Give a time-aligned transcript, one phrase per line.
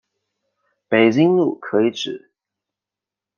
[0.87, 2.31] 北京路可以指